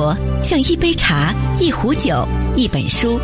[0.00, 3.20] 活像一杯茶、一壶酒、一本书，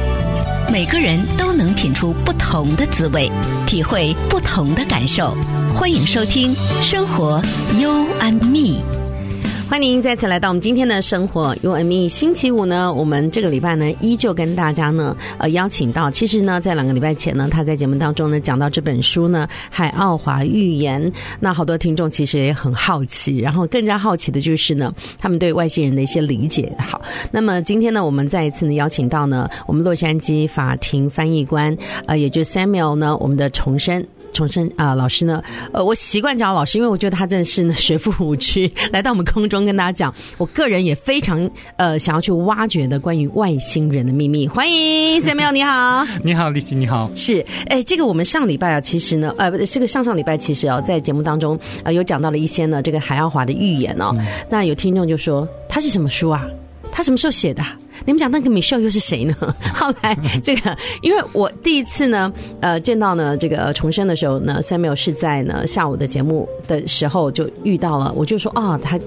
[0.71, 3.30] 每个人都能品出不同的滋味，
[3.67, 5.35] 体会不同的感受。
[5.73, 7.43] 欢迎收听《生活
[7.79, 8.83] You and Me》。
[9.69, 12.09] 欢迎再次来到我们今天的生活 UME。
[12.09, 16.09] 星期五呢，我们这个礼拜呢，依旧跟大家呢，呃，邀请到。
[16.09, 21.03] 其实呢，在两个礼拜前呢，他在节目当中呢，讲到这本书呢，《海奥华寓言》。
[21.41, 26.73] 那好多听众其实也很好奇，然后更加好奇的就是呢，他们对外星人的一些理解。
[26.79, 31.76] 好，那么今天呢，我们再一次呢，邀请到呢，我们洛杉矶法庭翻译官，
[32.06, 34.06] 呃，也就 Samuel 呢，我们的重生。
[34.36, 35.42] 重生啊、呃，老师呢？
[35.72, 38.61] 呃，我习惯叫老师，因为我觉得他真的是呢 学富五车，
[38.92, 40.14] 来到我们空中跟大家讲。
[40.36, 44.47] 我个人也非常呃想要去挖掘的关于外星人的秘密。
[44.47, 47.11] 欢迎 Samuel，你好， 你好，丽琪，你好。
[47.14, 54.14] 是，哎，这个我们上礼拜啊，其实呢，呃，不，这个上上礼拜其实哦，在节目当中呃有讲到了一些呢，这个海奥华的预言哦。
[54.19, 56.45] 嗯、那有听众就说，他是什么书啊？
[56.92, 57.62] 他什么时候写的？
[58.07, 59.35] 你们讲那个 Michelle 又是谁呢？
[59.75, 68.98] 后来这个，因为我第一次呢，呃，见到呢这个重生的时候呢，Samuel 是在呢下午的节目的时候就遇到了，我就说啊、哦，他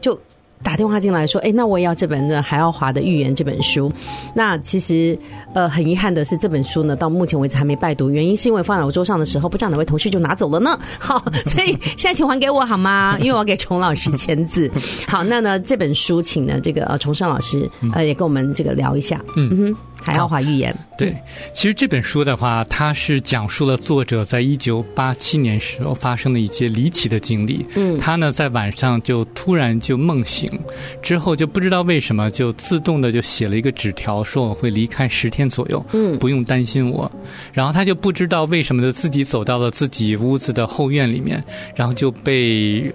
[0.00, 0.18] 就。
[0.62, 3.92] 打电话进来说：“哎，那我也要这本《呢海奥华的预言》这本书。
[4.34, 5.18] 那其实，
[5.54, 8.08] 呃，很遗憾的是，这本书呢，到目前为止还没拜读。
[8.08, 10.78] 原因是因为放在我桌上的时候，不知道哪位同事就拿走了呢。
[10.98, 13.16] 好，所以现在请还给我好吗？
[13.18, 14.70] 因为我要给崇老师签字。
[15.06, 19.20] 好，那呢，这本书，请呢这个呃崇尚老师呃也跟我们这个聊一下。
[19.36, 21.14] 嗯哼。”海奥华预言，对，
[21.52, 27.64] 其实这本书的话，它是讲述了作者在一九八七年时候发生的一些离奇的经历。
[27.76, 30.50] 嗯，他呢在晚上就突然就梦醒，
[31.00, 37.10] 之后就不知道为什么就自动的就写了一个纸条，说我会离开十天左右，嗯，不用担心我。
[37.52, 41.42] 然后他就不知道为什么的自己走到了自己屋子的后院里面，
[41.74, 42.92] 然后就被。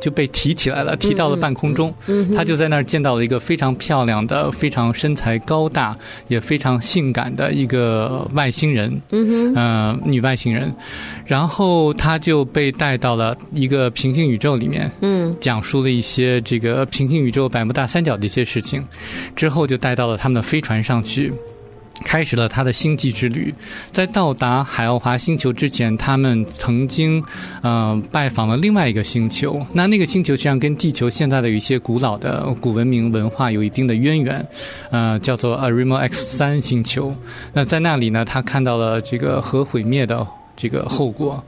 [0.00, 1.94] 就被提起来了，提到了半空中。
[2.34, 5.96] 他就在那儿见到了一个非常漂亮的、非常身材高大、
[6.28, 10.74] 也非常性感的一个外星人，嗯、呃、女外星人。
[11.26, 18.84] 然后他就被带到了一个平行宇宙里面，嗯，讲述了一些这个平行宇宙百慕大三角的一些事情。
[19.36, 21.32] 之后就带到了他们的飞船上去。
[22.04, 23.54] 开始了他的星际之旅，
[23.90, 27.22] 在到达海奥华星球之前，他们曾经
[27.62, 29.64] 嗯、呃、拜访了另外一个星球。
[29.72, 34.46] 那那个星球实际上跟地球现在的有一些古老的古文明文化有一定的渊源，
[34.90, 37.14] 呃，叫做 Arimo X 三星球。
[37.52, 40.26] 那在那里呢，他看到了这个核毁灭的
[40.60, 41.42] 这个后果。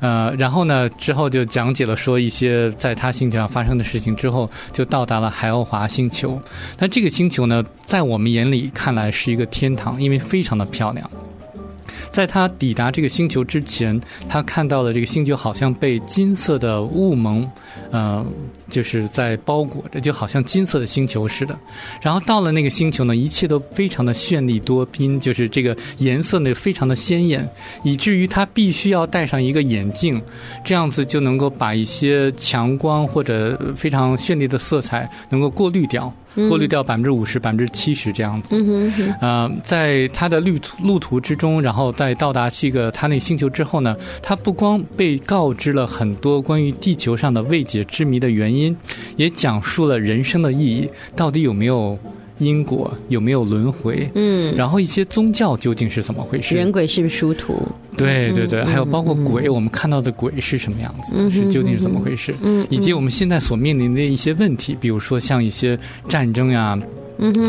[0.00, 6.38] 呃，然后呢，之后就讲解了说一些在他星球上发生的事情，之后就到达了海奥华星球。
[6.78, 11.08] 那这个星球呢，在我们眼里看来是一个天堂，因为非常的漂亮。
[12.10, 17.48] 在他抵达这个星球之前，他看到了这个星球好像被金色的雾蒙，
[17.90, 18.24] 呃，
[18.68, 21.58] 就是在包裹着，就好像金色的星球似的。
[22.00, 27.48] 然后到了那个星球呢，一切都非常的绚丽多宾，就是这个颜色呢非常的鲜艳，
[27.82, 30.20] 以至于他必须要戴上一个眼镜，
[30.64, 36.12] 这样子就能够把一些强光或者非常绚丽的色彩能够过滤掉。
[36.50, 38.54] 过滤掉百分之五十、百分之七十这样子。
[38.58, 39.14] 嗯哼。
[39.22, 48.55] 呃，在他的路途路途之中，然后在到达这个他那星球之后呢，他不光被告知了很多关于地球上的未解之谜的原因，
[49.16, 51.98] 也讲述了人生的意义，到底有没有
[52.38, 54.10] 因果，有没有轮回？
[54.14, 54.54] 嗯。
[54.56, 56.54] 然后一些宗教究竟是怎么回事？
[56.54, 57.54] 人鬼是不是殊途？
[57.96, 61.30] 对对对，还有包括鬼，我们看到的鬼是什么样子？
[61.30, 62.34] 是究竟是怎么回事？
[62.68, 66.78] 以及我们现在所面临的一些问题，比如说像一些战争呀、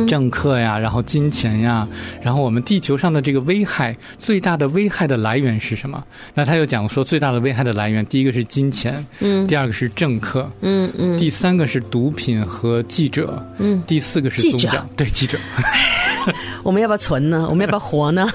[0.07, 1.87] 政客呀，然后金钱呀，
[2.21, 6.01] 然后我们地球上的这个危害，最大的危害的来源是什么？
[6.33, 15.37] 那他又讲说，最大的危害的来源，第一个是金钱，嗯，第二个是政客，嗯嗯，第三个是毒品和记者，嗯，第四个是宗教，对记者。
[16.63, 17.45] 我们要不要存呢？
[17.49, 18.27] 我们要不要活呢？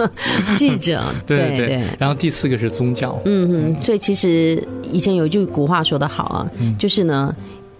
[0.56, 1.84] 记者，对对。
[1.98, 3.20] 然后第四个是宗教。
[3.24, 4.62] 嗯嗯，所以其实
[4.92, 7.34] 以前有一句古话说得好啊，嗯、就是呢，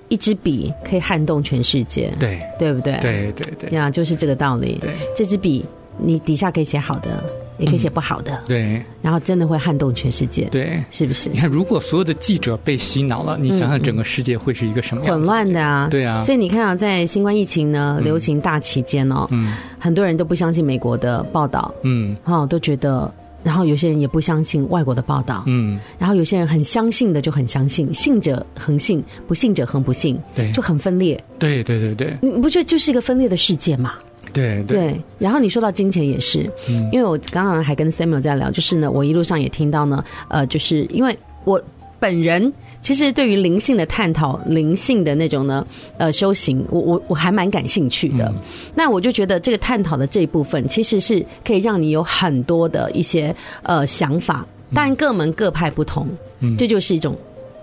[0.09, 2.12] 一支笔可以撼动全世界。
[2.19, 2.99] 对，对不对？
[3.00, 3.70] 对对对。
[3.76, 4.79] 呀，就是这个道理。
[4.81, 5.64] 对，这支笔
[5.99, 7.23] 你底下可以写好的。
[7.58, 11.29] 也可以写不好的，嗯，对，然后真的会撼动全世界，对，是不是？
[11.31, 15.03] 你看，如果所有的记者被洗脑了，你想想整个世界会是一个什么？
[15.05, 16.19] 混乱的啊，对啊。
[16.20, 23.12] 所以你看啊，在新冠疫情呢流行大期间哦，嗯，很多人都不相信美国的报道，嗯，哈，都觉得，
[23.43, 33.94] 然后有些人也不相信外国的报道，嗯，然后有些人很相信的就很相信，信者恒信，不信者恒不信，对，就很分裂，对对对对，你不觉得就是一个分裂的世界吗？
[34.37, 41.61] 对对，对，然后你说到金钱也是，嗯，因为我刚刚还跟 Samuel 在聊，就是呢，我一路上也听到呢，呃，就是因为我
[41.99, 42.53] 本人
[42.83, 45.67] 其实对于灵性的探讨，灵性的那种呢，
[45.97, 48.27] 呃，修行，我我我还蛮感兴趣的。
[48.27, 48.35] 嗯、
[48.75, 54.47] 那我就觉得这个探讨的这一部分，其实是可以让你有很多的一些呃想法。
[54.75, 56.06] 当然各门各派不同，
[56.41, 57.17] 嗯，这就是一种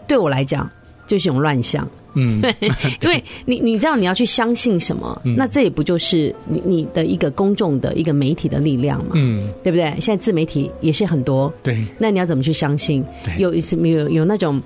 [0.07, 0.69] 对我来讲
[1.13, 1.87] 就是一种乱象。
[2.15, 2.41] 嗯，
[2.99, 9.95] 对，因为你你知道你要去相信什么，嗯、那这也不就是你你的一个公众的一个媒体的力量嘛，嗯，对不对？
[9.99, 13.03] 现在自媒体也是很多，对，那你要怎么去相信？
[13.23, 14.61] 对有一次有有那种，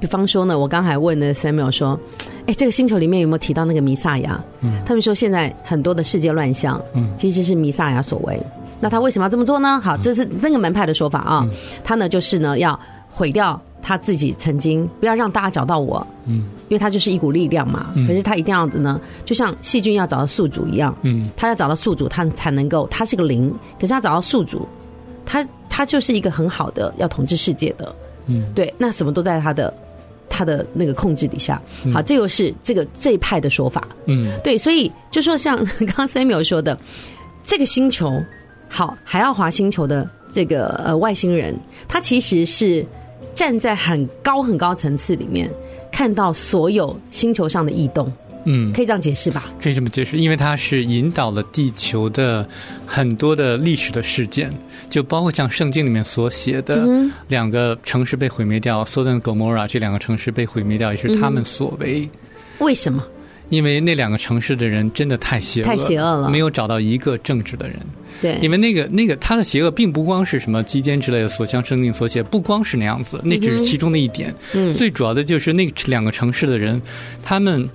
[0.00, 1.98] 比方说呢，我刚才问的 Samuel 说，
[2.46, 4.42] 哎，这个星球里面有没有提到那个弥撒亚？
[4.62, 8.38] 嗯，他们说现在很多的世界乱象，嗯，其实是弥撒亚所为。
[8.80, 9.80] 那他为什么要这么做呢？
[9.82, 11.54] 好，这是那个门派的说法啊，嗯、
[11.84, 12.78] 他呢就是呢要
[13.10, 13.60] 毁掉。
[13.82, 17.92] 他自己曾经不要让大家找到我，嗯，因为他就是一股力量嘛。
[18.06, 23.52] 可是他一定要的呢，就像细菌要找到宿主一样，嗯，他要找到宿主，他才能够，他是个灵。
[23.80, 24.66] 可是他找到宿主，
[25.26, 27.94] 他他就是一个很好的要统治世界的，
[28.26, 28.72] 嗯，对。
[28.78, 29.74] 那什么都在他的
[30.30, 31.60] 他的那个控制底下。
[31.92, 34.56] 好，这又是这个这一派的说法，嗯，对。
[34.56, 35.56] 所以就说像
[35.86, 36.78] 刚刚 Samuel 说的，
[37.42, 38.22] 这个星球
[38.68, 41.58] 好，海奥华星球的这个呃外星人，
[41.88, 42.86] 他其实是。
[43.34, 45.50] 站在很高很高层次里面，
[45.90, 48.12] 看到所有星球上的异动，
[48.44, 49.50] 嗯，可以这样解释吧？
[49.60, 52.46] 可以这么解释，因为它是引导了地球的
[52.86, 54.50] 很多的历史的事件，
[54.90, 56.86] 就包括像圣经里面所写的
[57.28, 62.08] 两个城市被毁灭掉，Sodom 和 Gomorrah 这两个城市被毁灭掉，也是他们所为。
[62.58, 63.02] 为什么？
[63.48, 67.76] 因为那两个城市的人真的太邪恶，太邪恶了，没有找到一个正直的人。
[68.20, 74.34] 对，因为那个那个他的邪恶并不光是什么基奸之类的，所向生定所写，不光是那样子，那只是其中的一点。
[74.54, 76.80] 嗯，最主要的就是那两个城市的人，
[77.22, 77.68] 他们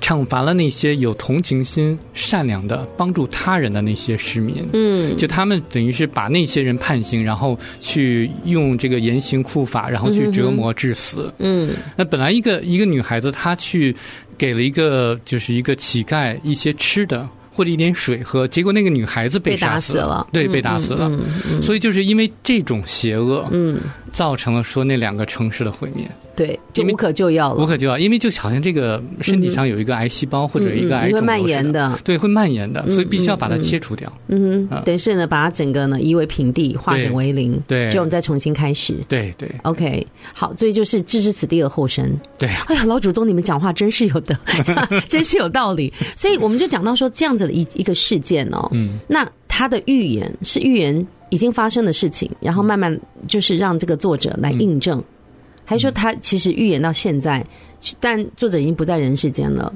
[0.00, 4.66] 惩罚了那些有同情心、善良的、帮助他人的那些市民。
[4.72, 11.32] 嗯，就他们等于是把那些人判刑，然后去用这个严刑酷法，然后去折磨致死。
[11.38, 13.94] 嗯，那本来一个一个女孩子，她去。
[14.38, 21.10] 给了一个就是一个乞丐一些吃的或者一点水喝，结果那个女孩子被杀死了，对，被打死了。
[21.10, 21.24] 嗯嗯
[21.56, 23.78] 嗯、所以就是因为这种邪恶，嗯，
[24.10, 26.06] 造成了说那两个城市的毁灭。
[26.36, 27.62] 对，就无可救药了。
[27.62, 34.10] 无可救药，因为就好像这个身体上有一个癌细胞或者一个癌会蔓延的，对，会蔓延的，所以必须要把它切除掉。
[34.28, 37.60] 嗯哼，等于是呢，把它整个呢夷为平地，化整为零。
[37.66, 38.94] 对，就我们再重新开始。
[39.06, 42.10] 对对，OK，好，所以就是置之死地而后生。
[42.38, 44.38] 对，哎呀，老祖宗，你们讲话真是有的，
[45.08, 45.92] 真是有道理。
[46.16, 55.02] 所以我们就讲到说这样子的一一个事件哦，嗯，那他的预言是预言已经发生的事情，然后慢慢就是让这个作者来印证。
[55.64, 57.46] 还说他其实预言到现在，
[58.00, 59.72] 但作者已经不在人世间了。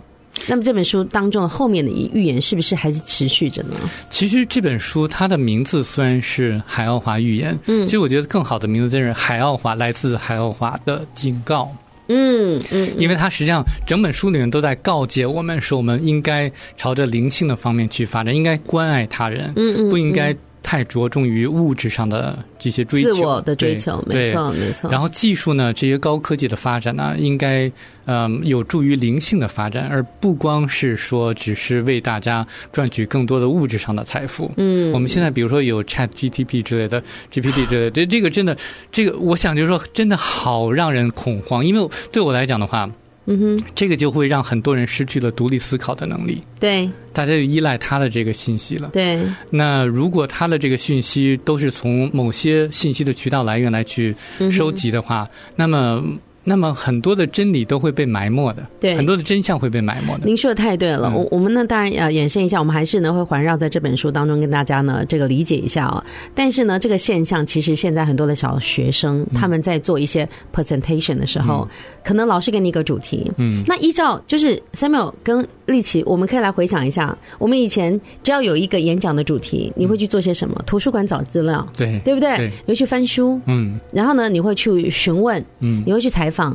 [0.48, 3.76] 那么这本书当中的后面的预言是不是还是持续着呢？
[4.10, 11.62] 其实这本书它的名字虽然是《海奥华预言》，嗯，其实我觉得更好的名字就是《海奥华来自海奥华的警告》。
[12.08, 20.36] 嗯嗯，因为它实际上整本书里面都在告诫我们说，我们应该朝着灵性的方面去发展，应该关爱他人，嗯嗯，不应该。
[20.64, 24.90] 太着重于物质上的这些追求，自我的追求，没错，没错。
[24.90, 27.70] 然后技术呢，这些高科技的发展呢，应该
[28.06, 34.50] 嗯有助于灵性的发展，而不光是说只是为大家赚取更多的物质上的财富。
[34.56, 38.56] 嗯，我们现在比如说有 Chat GTP 之类的 GPT 之类的，这这个真的，
[38.90, 42.90] 这个我想就是说，真的好让人恐慌，因为对我来讲的话。
[43.26, 46.42] 嗯哼，这个就会让很多人失去了独立思考的能力。
[46.60, 48.90] 对，大家就依赖他的这个信息了。
[48.92, 54.14] 对，那如果他的这个讯息都是从某些信息的渠道来源来去
[54.50, 56.04] 收集的话，嗯、那么。
[56.44, 60.26] 那么很多的真理都会被埋没的，对，很多的真相会被埋没的。
[60.26, 66.04] 您说的太对了，我我们呢当然要延伸一下，我们还是呢会环绕在这本书当中跟大家呢这个理解一下哦。
[66.34, 71.66] 但是呢，这个现象其实现在很多的小学生他们在做一些 presentation 的时候，
[72.04, 80.62] 可能老师给你一个主题，嗯，那依照就是 Samuel 跟立奇，我们可以来回想一下，我们以前只要有一个演讲的主题，你会去做些什么？
[80.66, 82.52] 图书馆找资料，对，对不对？
[82.66, 86.33] 你会去翻书，嗯，然后呢，你会去询问，嗯，你会去采访。
[86.34, 86.52] 放，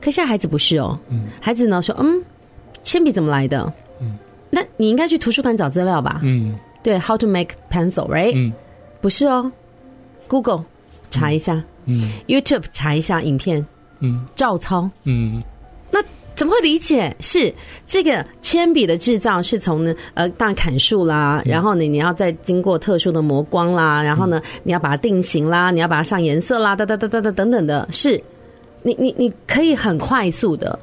[0.00, 2.22] 可现在孩子不是哦，嗯孩子呢说，嗯，
[2.82, 3.72] 铅笔怎么来的？
[4.00, 4.16] 嗯，
[4.48, 6.20] 那你应该去图书馆找资料吧？
[6.22, 8.32] 嗯，对，How to make pencil，right？
[8.34, 8.52] 嗯，
[9.00, 9.52] 不是哦
[10.26, 10.64] ，Google
[11.10, 13.66] 查一下，嗯，YouTube 查一下影片，
[14.00, 15.42] 嗯，照抄，嗯，
[15.90, 16.00] 那
[16.34, 17.14] 怎么会理解？
[17.20, 17.52] 是
[17.84, 28.22] 这个铅笔的制造是从呢呃，大砍树啦，然后呢你要再经过特殊的磨光啦，然后呢你要把它定型啦，你要把它上颜色啦，哒哒哒哒哒等等的，是。
[28.82, 30.78] 你你你可以很快速的，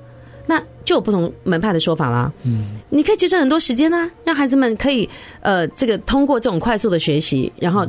[0.47, 2.31] 那就有不同门派的说法啦。
[2.43, 5.09] 嗯，你可以节省很多时间啊，让孩子们可以
[5.41, 7.85] 呃，这个通过这种快速的学习，然后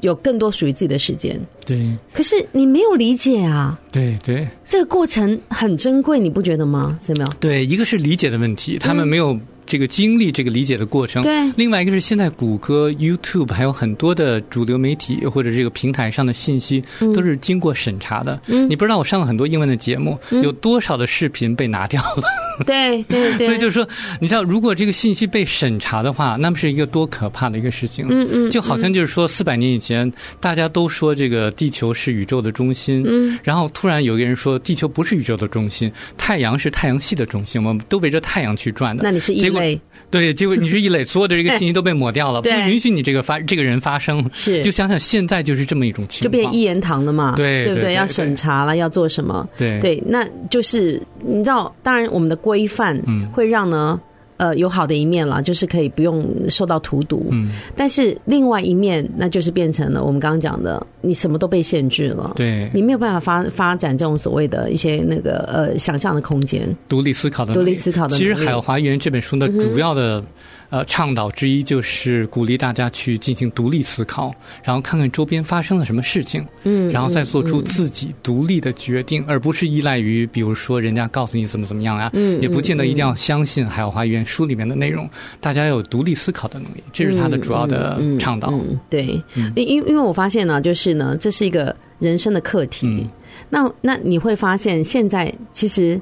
[0.00, 1.40] 有更多属于自己的时间。
[1.66, 3.78] 对，可是你没有理解啊。
[3.90, 6.98] 对对，这个过程很珍贵，你不觉得吗？
[7.06, 7.30] 有没有？
[7.38, 9.38] 对，一个是理解的问题，他们没有。
[9.72, 11.22] 这个经历，这个理解的过程。
[11.22, 11.50] 对。
[11.56, 18.38] 另外一个是现在谷歌、YouTube 还有很多的主流媒体或者这个平台上的信息，都是经过审查的。
[18.48, 18.68] 嗯。
[18.68, 22.22] 你不知道我上了很多英文的节目，有多少的视频被拿掉了。
[22.66, 23.46] 对对对。
[23.46, 23.88] 所以就是说，
[24.20, 28.04] 你知道，如果这个信息被审查的话，那么是一个多可怕的一个事情。
[28.10, 28.50] 嗯嗯。
[28.50, 33.02] 就好像就是说，四百年以前大家都说这个地球是宇宙的中心。
[33.06, 33.38] 嗯。
[33.42, 39.02] 然后突然有一个人说，地球不是宇宙的中心，太阳是太阳系的中心，我们都围着太阳去转的。
[39.02, 39.61] 那你是异类。
[40.10, 44.28] 对，结果你是一垒，所有的这个信息都被抹掉了，不允许你这个发这个人发声。
[44.32, 47.34] 是，就想想现在就是这么一种情况，就变一言堂了嘛？
[47.36, 47.94] 对，对不对？
[47.94, 49.48] 要审查了，要做什么？
[49.56, 53.00] 对对，那就是你知道，当然我们的规范
[53.32, 53.98] 会让呢。
[54.42, 57.28] 呃，有好的一面了，就是可以不用受到荼毒。
[57.30, 62.32] 嗯，但是另外一面，那就是变成了我们刚刚讲的，你什么都被限制了。
[62.34, 68.16] 对，你没有办法发发展这种所谓的一些那个呃想象的空间，独立思考的独立思考的。
[68.16, 70.18] 其实《海华园》这本书的主要的。
[70.18, 70.26] 嗯
[70.72, 85.06] 呃，倡导之一就是鼓励大家去进行独立思考，然后看看周边发生了什么事情，嗯，然后再做出自己独立的决定，嗯嗯、而不是依赖于，比如说人家告诉你怎么怎么样啊，嗯，也不见得一定要相信《海奥华寓言》书里面的内容，
[85.42, 88.58] 大家要有独立思考的能力，这是他的主要的倡导。
[88.88, 89.22] 对，
[89.54, 92.86] 因因因为我发现呢，就是呢，这是一个人生的课题。
[92.86, 93.06] 嗯、
[93.50, 96.00] 那那你会发现，现在其实。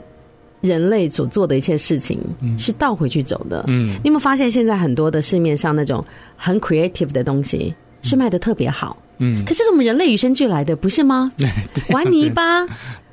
[0.60, 2.18] 人类所做的一切事情
[2.58, 3.64] 是倒回去走的。
[3.68, 6.04] 嗯，你有没有发现现在很多的市面上那种
[6.36, 8.96] 很 creative 的东西是卖的特别好？
[9.18, 11.30] 嗯，可是是我们人类与生俱来的，不是吗？
[11.36, 11.48] 对，
[11.94, 12.66] 玩泥巴，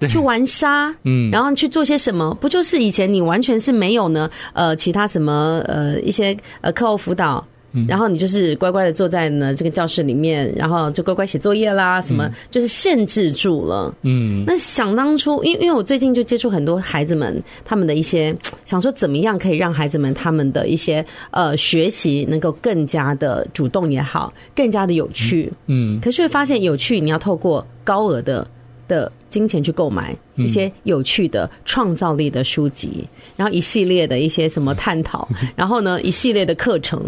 [0.09, 2.33] 去玩沙，嗯，然后去做些什么？
[2.39, 4.29] 不就是以前你完全是没有呢？
[4.53, 7.45] 呃，其他什么呃一些呃课后辅导。
[7.87, 13.93] 然后你就是乖乖的坐在呢这个教室里面，然后就乖乖写作业啦，什么就是限制住了。
[14.03, 25.51] 嗯，那想当初，因为因为我最近就接触很多孩子们，他们的一些 想说怎么样可以让孩子们他们的一些呃学习能够更加的主动也好，更加的有趣。
[25.65, 28.47] 嗯，可是会发现有趣，你要透过高额的
[28.87, 33.05] 的金钱去购买一些有趣的创造力的书籍，
[33.35, 37.01] 然后一系列的一些什么探讨， 然后呢一系列的课程。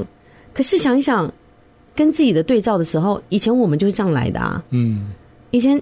[0.60, 1.34] 可是想一想，
[1.96, 4.62] 跟自己的对照的时候，以前我们就是这样来的啊。
[4.72, 5.12] 嗯，
[5.52, 5.82] 以前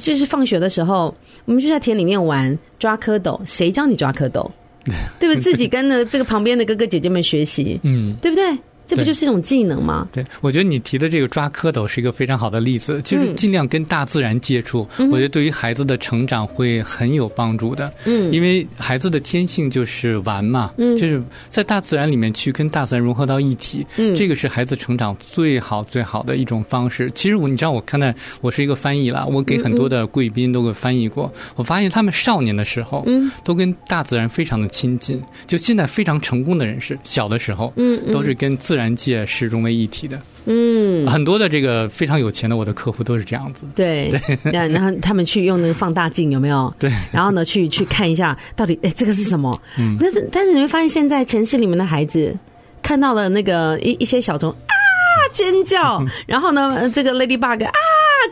[0.00, 1.14] 就是放学的时候，
[1.44, 4.50] 我们就在田里面玩抓蝌蚪，谁教你抓蝌蚪？
[5.20, 5.42] 对不对？
[5.42, 8.58] 自己跟着这个旁边的哥哥姐姐们学习，嗯，对不对？
[8.90, 10.08] 这不就是一种技能吗？
[10.10, 14.84] 对，我觉得你提的这个抓蝌蚪是一个非常好的例子，就是尽量跟大自然接触。
[14.98, 17.92] 嗯、我觉得对于孩子的成长会很有帮助的。
[18.04, 23.86] 嗯，因为孩子的天性就是玩嘛，嗯，就是在大自然里面去跟大自然融合到一体。
[23.96, 27.08] 嗯，这个是孩子成长最好最好的一种方式。
[27.14, 31.32] 其实我你知道，我看到我是一个翻译了，我给很多的贵宾都给翻译过。
[31.54, 35.22] 我发现他们少年的时候，嗯，都跟大自然非常的亲近。
[35.46, 38.79] 就现在非常成功的人士，小的时候，嗯，都是跟自然。
[38.80, 44.08] 自然界是融为一体的，嗯，很多的这个非常有钱的我的客户都是这样子，对。
[44.08, 46.72] 对，然后他们去用那个放大镜有没有？
[46.78, 49.60] 对，然后呢去去看一下到底哎这个是什么？
[49.78, 52.34] 嗯，但是但是你会发现现在城市里面的孩子
[52.80, 57.72] 看到了那个一一些小虫啊尖叫， 然后呢这个 Ladybug 啊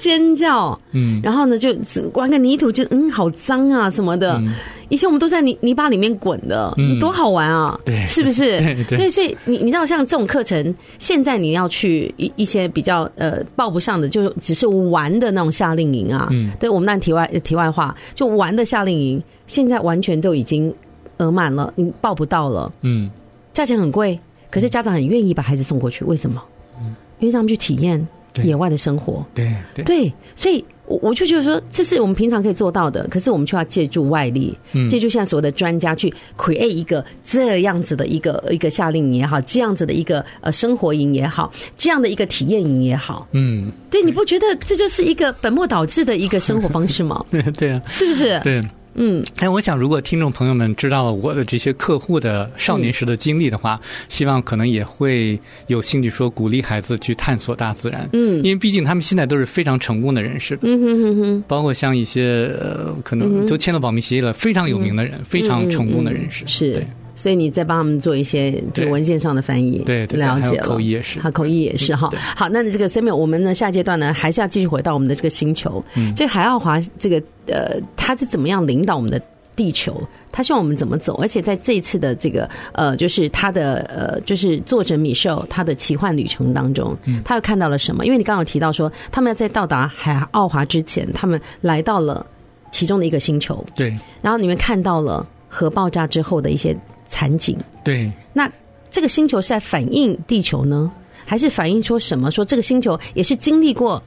[0.00, 1.76] 尖叫，嗯，然后呢就
[2.14, 4.32] 玩个泥土就嗯好脏啊什么的。
[4.38, 4.54] 嗯
[4.88, 7.78] 以前我们都在泥泥巴里面滚的，嗯，多好玩啊！
[7.84, 8.58] 对，是不是？
[8.60, 9.10] 对对，对。
[9.10, 16.28] 所以你你知道，像这种课程，现在你要去一一些比较呃报不上的，就只是玩的那种夏令营啊。
[16.30, 20.72] 嗯，对我们那题外题外话，就玩的夏令营，现在完全都已经
[21.18, 22.72] 额满了，你报不到了。
[22.82, 23.10] 嗯，
[23.52, 24.18] 价钱很贵，
[24.50, 26.42] 可是家长很愿意把孩子送过去，为什么？
[26.80, 28.06] 嗯，因为让他们去体验
[28.42, 29.24] 野外的生活。
[29.34, 30.64] 对对，对，所以。
[30.88, 34.56] 我我就觉得说，这是我们平常可以做到的，可是我们却要借助外力，
[34.88, 47.24] 借助现在所有的专家去 create 一个这样子的一个一个夏令营也好，这样子的一个呃生活营也好，这样的一个体验营也好，嗯，对，你不觉得这就是一个本末倒置的一个生活方式吗？
[47.58, 48.40] 对啊，是不是？
[48.40, 48.60] 对。
[48.98, 55.38] 嗯，哎我想，如果听众朋友们知道了我的这些客户的少年时的经历的话，嗯、希望可能也会
[55.68, 58.08] 有兴趣说鼓励孩子去探索大自然。
[58.12, 60.58] 嗯，因为毕竟他们现在都是非常成功的人士。
[60.62, 66.44] 嗯哼哼哼，包括像一些呃，可能都签了保密协议了，非常有名的人，嗯、非常成功的人士。
[66.46, 66.72] 是。
[66.72, 66.86] 对
[67.18, 70.62] 所以你再帮他们做一些这个文件上的翻译，对，对，了解了。
[70.62, 72.08] 口译也是，好，口译也是哈。
[72.36, 75.84] 好，那这个 Samuel，我们呢下阶段呢还是要继续回到我们的这个星球。
[75.96, 79.20] 嗯，这海奥华这个呃，他是怎么样领导我们的
[79.56, 81.14] 地球，他希望我们怎么走？
[81.16, 88.06] 而且在这一次的这个呃，就是他的呃，就是作者米歇尔他的奇幻旅程当中，他又看到了什么？
[88.06, 92.24] 因为你刚刚有提到说，他们要在到达海奥华之前，他们来到了
[92.70, 96.76] 其中的一个星球，对，然后你们看到了核爆炸之后的一些
[97.08, 98.10] 惨景，对。
[98.32, 98.50] 那
[98.90, 100.90] 这个星球是在反映地球呢，
[101.26, 102.30] 还是反映说什么？
[102.30, 104.02] 说这个星球也是经历过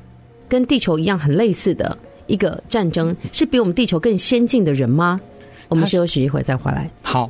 [0.47, 1.97] 跟地球一样很类似的？
[2.27, 5.19] 一个战争是比我们地球更先进的人吗？
[5.67, 6.89] 我们休息一会再回来。
[7.01, 7.29] 好。